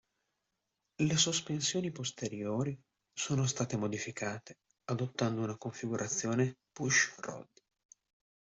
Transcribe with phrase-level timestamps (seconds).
[1.03, 2.75] Le sospensioni posteriori
[3.13, 7.47] sono state modificate adottando una configurazione push-rod.